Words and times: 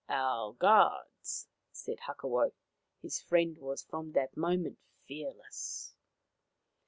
"Our 0.09 0.53
guards," 0.53 1.47
said 1.71 1.99
Hakawau. 2.07 2.53
His 3.03 3.21
friend 3.21 3.55
was 3.59 3.83
from 3.83 4.13
that 4.13 4.35
moment 4.35 4.79
fearless. 5.05 5.93